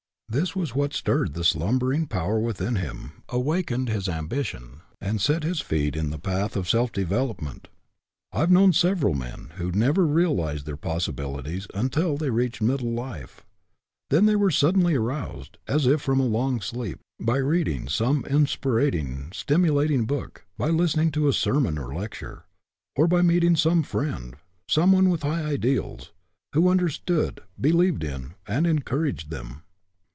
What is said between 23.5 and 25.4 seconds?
some friend, some one with